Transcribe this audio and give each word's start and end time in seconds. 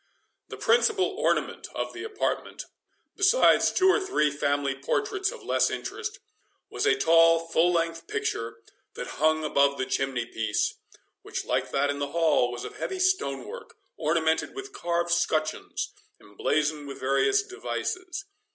The 0.47 0.57
principal 0.57 1.05
ornament 1.05 1.67
of 1.75 1.93
the 1.93 2.03
apartment, 2.03 2.65
besides 3.15 3.71
two 3.71 3.87
or 3.87 3.99
three 3.99 4.31
family 4.31 4.73
portraits 4.73 5.29
of 5.31 5.43
less 5.43 5.69
interest, 5.69 6.17
was 6.71 6.87
a 6.87 6.97
tall 6.97 7.45
full 7.47 7.71
length 7.71 8.07
picture, 8.07 8.63
that 8.95 9.05
hung 9.21 9.43
above 9.43 9.77
the 9.77 9.85
chimney 9.85 10.25
piece, 10.25 10.73
which, 11.21 11.45
like 11.45 11.69
that 11.69 11.91
in 11.91 11.99
the 11.99 12.13
hall, 12.13 12.51
was 12.51 12.65
of 12.65 12.77
heavy 12.79 12.97
stone 12.97 13.45
work, 13.47 13.75
ornamented 13.95 14.55
with 14.55 14.73
carved 14.73 15.11
scutcheons, 15.11 15.93
emblazoned 16.19 16.87
with 16.87 16.99
various 16.99 17.43
devices. 17.43 18.25